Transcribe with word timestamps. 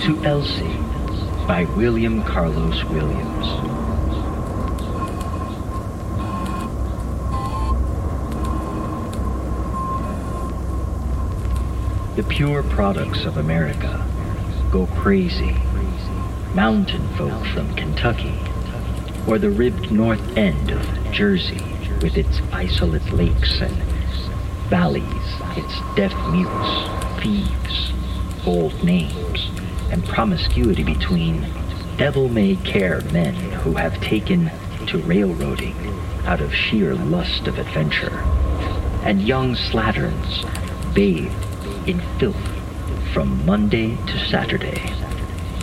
to 0.00 0.24
Elsie 0.24 0.78
by 1.46 1.66
William 1.76 2.22
Carlos 2.22 2.82
Williams. 2.84 3.46
The 12.16 12.22
pure 12.22 12.62
products 12.62 13.26
of 13.26 13.36
America 13.36 14.06
go 14.72 14.86
crazy. 14.86 15.54
Mountain 16.54 17.06
folk 17.16 17.44
from 17.48 17.74
Kentucky, 17.74 18.38
or 19.28 19.38
the 19.38 19.50
ribbed 19.50 19.92
north 19.92 20.36
end 20.36 20.70
of 20.70 21.12
Jersey 21.12 21.62
with 22.00 22.16
its 22.16 22.40
isolate 22.52 23.12
lakes 23.12 23.60
and 23.60 23.76
valleys, 24.70 25.04
its 25.56 25.74
deaf 25.94 26.14
mutes, 26.30 27.22
thieves, 27.22 27.92
old 28.46 28.82
names, 28.82 29.59
and 29.90 30.04
promiscuity 30.04 30.84
between 30.84 31.46
devil-may-care 31.96 33.00
men 33.12 33.34
who 33.34 33.74
have 33.74 34.00
taken 34.00 34.50
to 34.86 34.98
railroading 34.98 35.74
out 36.24 36.40
of 36.40 36.54
sheer 36.54 36.94
lust 36.94 37.46
of 37.46 37.58
adventure, 37.58 38.20
and 39.02 39.22
young 39.22 39.54
slatterns 39.54 40.44
bathed 40.94 41.88
in 41.88 42.00
filth 42.18 42.36
from 43.12 43.44
Monday 43.44 43.96
to 44.06 44.28
Saturday, 44.28 44.80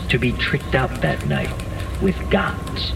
to 0.09 0.17
be 0.17 0.31
tricked 0.33 0.75
out 0.75 1.01
that 1.01 1.25
night 1.27 1.53
with 2.01 2.29
gauds 2.29 2.91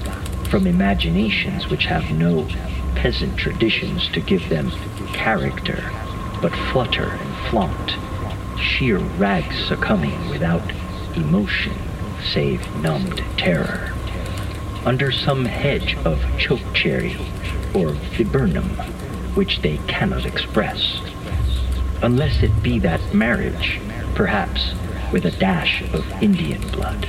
from 0.49 0.67
imaginations 0.67 1.67
which 1.69 1.85
have 1.85 2.11
no 2.11 2.47
peasant 2.95 3.37
traditions 3.37 4.07
to 4.09 4.19
give 4.19 4.47
them 4.49 4.69
character, 5.13 5.89
but 6.41 6.53
flutter 6.71 7.09
and 7.09 7.49
flaunt, 7.49 7.95
sheer 8.59 8.97
rags 8.97 9.57
succumbing 9.67 10.29
without 10.29 10.61
emotion 11.15 11.73
save 12.33 12.75
numbed 12.77 13.23
terror. 13.37 13.93
Under 14.85 15.11
some 15.11 15.45
hedge 15.45 15.95
of 16.05 16.19
chokecherry 16.37 17.17
or 17.73 17.89
viburnum 18.15 18.69
which 19.35 19.61
they 19.61 19.77
cannot 19.87 20.25
express. 20.25 20.99
Unless 22.01 22.43
it 22.43 22.63
be 22.63 22.79
that 22.79 23.13
marriage, 23.13 23.79
perhaps 24.15 24.73
with 25.11 25.25
a 25.25 25.31
dash 25.31 25.81
of 25.93 26.09
Indian 26.21 26.61
blood, 26.69 27.07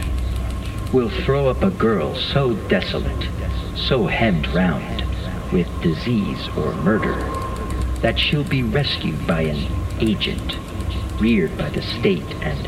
will 0.93 1.11
throw 1.25 1.49
up 1.49 1.63
a 1.63 1.71
girl 1.71 2.15
so 2.15 2.55
desolate, 2.69 3.29
so 3.75 4.07
hemmed 4.07 4.47
round 4.49 5.05
with 5.53 5.67
disease 5.83 6.49
or 6.57 6.73
murder, 6.77 7.15
that 8.01 8.19
she'll 8.19 8.45
be 8.45 8.63
rescued 8.63 9.27
by 9.27 9.43
an 9.43 9.67
agent, 10.01 10.57
reared 11.21 11.57
by 11.57 11.71
the 11.71 11.83
state 11.83 12.31
and 12.43 12.67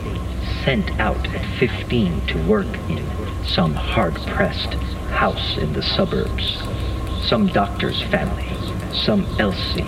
sent 0.65 0.99
out 0.99 1.29
at 1.35 1.59
15 1.59 2.27
to 2.27 2.43
work 2.47 2.67
in 2.89 3.05
some 3.45 3.75
hard-pressed 3.75 4.73
house 5.13 5.59
in 5.59 5.71
the 5.75 5.83
suburbs, 5.83 6.57
some 7.29 7.47
doctor's 7.49 8.01
family, 8.05 8.49
some 8.95 9.27
Elsie, 9.39 9.87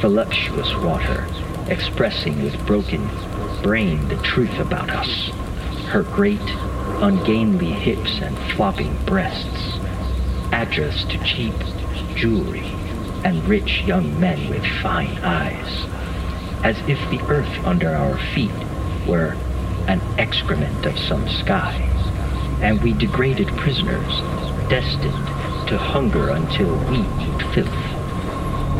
voluptuous 0.00 0.74
water, 0.78 1.24
expressing 1.68 2.42
with 2.42 2.66
broken 2.66 3.08
brain 3.62 4.08
the 4.08 4.16
truth 4.24 4.58
about 4.58 4.90
us, 4.90 5.28
her 5.90 6.02
great, 6.02 6.40
ungainly 7.00 7.70
hips 7.70 8.18
and 8.22 8.36
flopping 8.54 8.96
breasts, 9.04 9.78
address 10.50 11.04
to 11.04 11.18
cheap 11.22 11.54
jewelry 12.16 12.66
and 13.24 13.44
rich 13.44 13.82
young 13.82 14.18
men 14.18 14.50
with 14.50 14.66
fine 14.82 15.16
eyes, 15.18 15.86
as 16.64 16.76
if 16.88 16.98
the 17.10 17.24
earth 17.28 17.64
under 17.64 17.94
our 17.94 18.18
feet 18.34 18.50
were 19.06 19.36
an 19.88 20.00
excrement 20.18 20.86
of 20.86 20.98
some 20.98 21.28
sky, 21.28 21.74
and 22.62 22.80
we 22.82 22.92
degraded 22.92 23.48
prisoners 23.56 24.20
destined 24.68 25.26
to 25.68 25.76
hunger 25.76 26.30
until 26.30 26.74
we 26.90 26.98
eat 26.98 27.54
filth, 27.54 27.68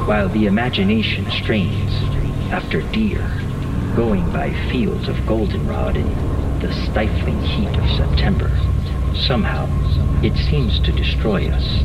while 0.07 0.29
the 0.29 0.47
imagination 0.47 1.31
strains 1.31 1.93
after 2.53 2.83
deer 2.93 3.21
going 3.95 4.31
by 4.33 4.53
fields 4.71 5.09
of 5.09 5.27
goldenrod 5.27 5.97
in 5.97 6.09
the 6.61 6.73
stifling 6.87 7.41
heat 7.43 7.77
of 7.77 7.91
September. 7.91 8.51
Somehow, 9.15 9.67
it 10.23 10.37
seems 10.49 10.81
to 10.81 10.93
destroy 10.93 11.49
us. 11.49 11.83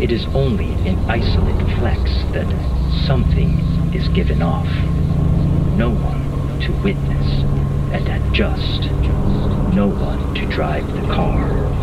It 0.00 0.10
is 0.10 0.26
only 0.34 0.72
in 0.86 0.98
isolate 1.08 1.78
flecks 1.78 2.12
that 2.32 2.48
something 3.06 3.58
is 3.94 4.08
given 4.08 4.42
off. 4.42 4.68
No 5.76 5.90
one 5.90 6.60
to 6.60 6.72
witness 6.82 7.63
and 7.94 8.34
just 8.34 8.82
No 9.74 9.86
one 9.88 10.34
to 10.34 10.46
drive 10.46 10.86
the 10.92 11.06
car. 11.12 11.73